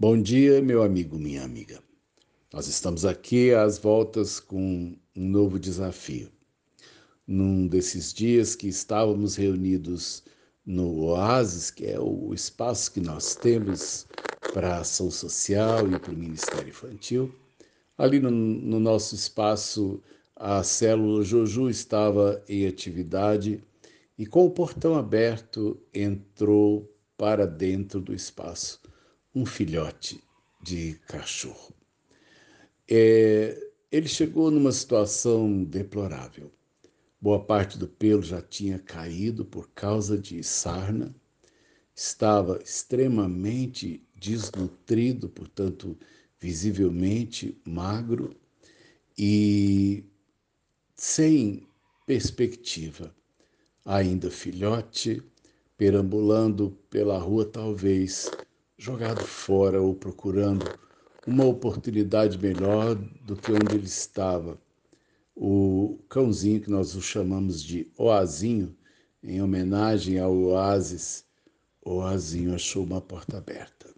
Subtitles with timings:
[0.00, 1.78] Bom dia, meu amigo, minha amiga.
[2.50, 6.30] Nós estamos aqui às voltas com um novo desafio.
[7.26, 10.24] Num desses dias que estávamos reunidos
[10.64, 14.06] no Oasis, que é o espaço que nós temos
[14.54, 17.34] para a ação social e para o Ministério Infantil,
[17.98, 20.02] ali no, no nosso espaço,
[20.34, 23.62] a célula Joju estava em atividade
[24.16, 28.80] e, com o portão aberto, entrou para dentro do espaço
[29.34, 30.22] um filhote
[30.62, 31.74] de cachorro.
[32.88, 36.50] É, ele chegou numa situação deplorável.
[37.20, 41.14] Boa parte do pelo já tinha caído por causa de sarna,
[41.94, 45.98] estava extremamente desnutrido, portanto,
[46.38, 48.34] visivelmente magro
[49.16, 50.04] e
[50.96, 51.68] sem
[52.06, 53.14] perspectiva.
[53.84, 55.22] Ainda filhote,
[55.76, 58.30] perambulando pela rua, talvez
[58.80, 60.64] jogado fora ou procurando
[61.26, 64.58] uma oportunidade melhor do que onde ele estava.
[65.36, 68.74] O cãozinho, que nós o chamamos de Oazinho,
[69.22, 71.26] em homenagem ao oásis,
[71.84, 73.94] Oazinho achou uma porta aberta.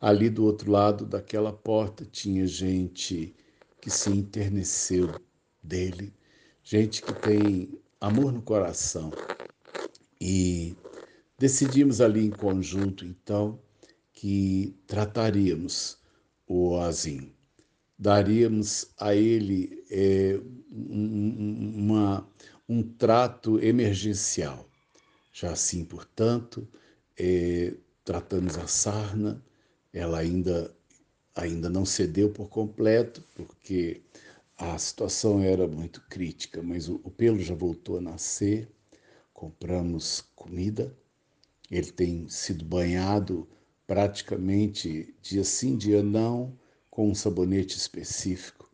[0.00, 3.36] Ali do outro lado daquela porta tinha gente
[3.80, 5.14] que se interneceu
[5.62, 6.12] dele,
[6.64, 9.12] gente que tem amor no coração.
[10.20, 10.74] E
[11.38, 13.60] decidimos ali em conjunto, então,
[14.16, 15.98] que trataríamos
[16.48, 17.30] o Oazinho.
[17.98, 20.40] Daríamos a ele é,
[20.72, 22.26] um, uma,
[22.66, 24.66] um trato emergencial.
[25.32, 26.66] Já assim, portanto,
[27.18, 29.44] é, tratamos a sarna,
[29.92, 30.74] ela ainda,
[31.34, 34.00] ainda não cedeu por completo, porque
[34.56, 38.66] a situação era muito crítica, mas o, o pelo já voltou a nascer,
[39.34, 40.96] compramos comida,
[41.70, 43.46] ele tem sido banhado
[43.86, 46.56] praticamente dia sim, dia não,
[46.90, 48.70] com um sabonete específico.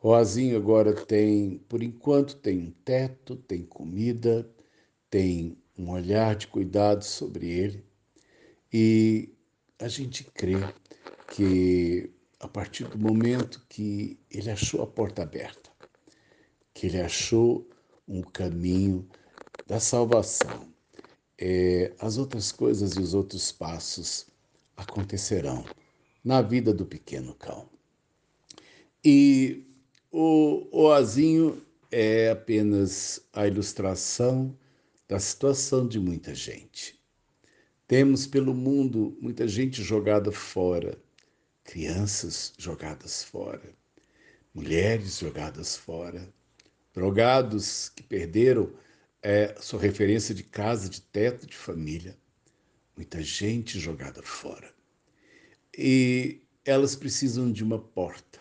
[0.00, 4.48] O Azinho agora tem, por enquanto, tem um teto, tem comida,
[5.10, 7.84] tem um olhar de cuidado sobre ele.
[8.72, 9.34] E
[9.78, 10.58] a gente crê
[11.34, 15.70] que a partir do momento que ele achou a porta aberta,
[16.72, 17.68] que ele achou
[18.06, 19.08] um caminho
[19.66, 20.72] da salvação,
[21.36, 24.26] é, as outras coisas e os outros passos
[24.78, 25.64] acontecerão
[26.24, 27.68] na vida do pequeno cão.
[29.04, 29.66] E
[30.10, 34.56] o oazinho é apenas a ilustração
[35.08, 36.98] da situação de muita gente.
[37.86, 40.96] Temos pelo mundo muita gente jogada fora,
[41.64, 43.74] crianças jogadas fora,
[44.54, 46.28] mulheres jogadas fora,
[46.92, 48.70] drogados que perderam
[49.22, 52.16] é, sua referência de casa, de teto, de família.
[52.98, 54.74] Muita gente jogada fora.
[55.72, 58.40] E elas precisam de uma porta.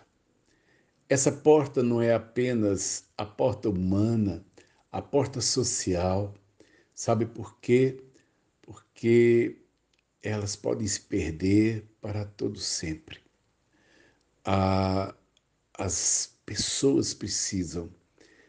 [1.08, 4.44] Essa porta não é apenas a porta humana,
[4.92, 6.34] a porta social.
[6.96, 8.04] Sabe por quê?
[8.64, 9.62] Porque
[10.24, 13.20] elas podem se perder para todo sempre.
[15.78, 17.94] As pessoas precisam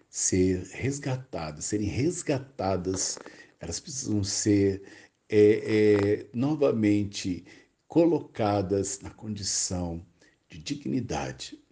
[0.09, 3.19] ser resgatadas, serem resgatadas,
[3.61, 4.83] elas precisam ser
[5.29, 7.45] é, é, novamente
[7.87, 10.05] colocadas na condição
[10.49, 11.63] de dignidade,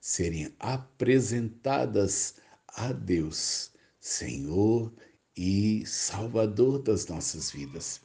[0.00, 2.36] serem apresentadas
[2.68, 4.92] a Deus, Senhor
[5.36, 8.00] e Salvador das nossas vidas.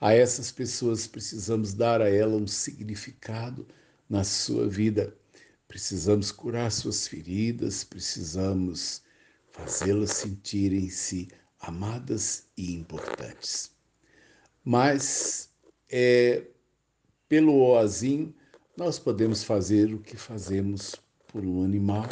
[0.00, 3.66] A essas pessoas precisamos dar a ela um significado
[4.08, 5.14] na sua vida.
[5.68, 9.02] Precisamos curar suas feridas, precisamos
[9.52, 11.28] fazê-las sentirem-se
[11.60, 13.70] amadas e importantes.
[14.64, 15.50] Mas
[15.88, 16.46] é,
[17.28, 18.34] pelo oazinho,
[18.76, 20.94] nós podemos fazer o que fazemos
[21.28, 22.08] por um animal,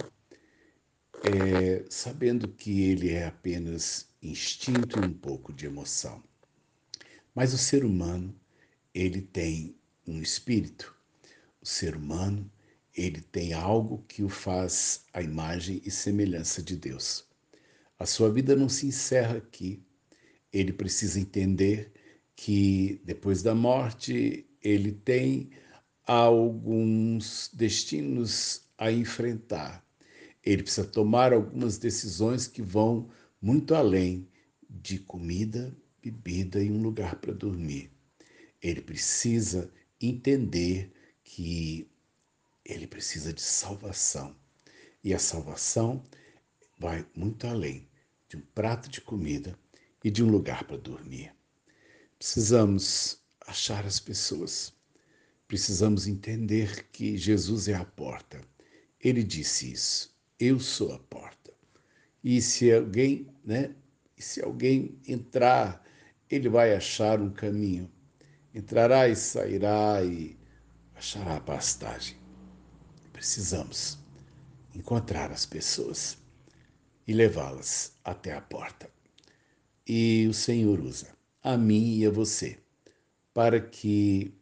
[1.22, 6.22] é, sabendo que ele é apenas instinto e um pouco de emoção.
[7.34, 8.34] Mas o ser humano,
[8.94, 9.76] ele tem
[10.06, 10.94] um espírito.
[11.60, 12.50] O ser humano,
[12.94, 17.26] ele tem algo que o faz a imagem e semelhança de Deus.
[17.98, 19.82] A sua vida não se encerra aqui.
[20.52, 21.92] Ele precisa entender
[22.40, 25.50] que depois da morte ele tem
[26.06, 29.84] alguns destinos a enfrentar.
[30.44, 33.10] Ele precisa tomar algumas decisões que vão
[33.42, 34.28] muito além
[34.70, 37.90] de comida bebida e um lugar para dormir.
[38.62, 39.68] Ele precisa
[40.00, 40.92] entender
[41.24, 41.90] que
[42.64, 44.36] ele precisa de salvação.
[45.02, 46.04] E a salvação
[46.78, 47.88] vai muito além
[48.28, 49.58] de um prato de comida
[50.04, 51.36] e de um lugar para dormir.
[52.18, 54.72] Precisamos achar as pessoas
[55.48, 58.38] precisamos entender que Jesus é a porta.
[59.00, 60.14] Ele disse isso.
[60.38, 61.52] Eu sou a porta.
[62.22, 63.74] E se alguém, né?
[64.16, 65.82] E se alguém entrar,
[66.28, 67.90] ele vai achar um caminho.
[68.54, 70.38] Entrará e sairá e
[70.94, 72.18] achará pastagem.
[73.12, 73.98] Precisamos
[74.74, 76.18] encontrar as pessoas
[77.06, 78.90] e levá-las até a porta.
[79.86, 81.17] E o Senhor usa
[81.48, 82.58] a mim e a você
[83.32, 84.34] para que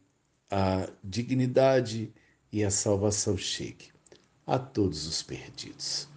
[0.51, 2.13] a dignidade
[2.51, 3.93] e a salvação chegue
[4.45, 6.09] a todos os perdidos.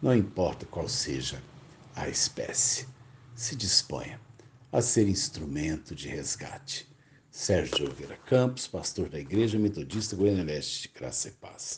[0.00, 1.42] Não importa qual seja
[1.94, 2.88] a espécie,
[3.34, 4.18] se disponha
[4.72, 6.88] a ser instrumento de resgate.
[7.30, 11.76] Sérgio Oliveira Campos, pastor da Igreja Metodista Goiânia Leste, Graça e Paz.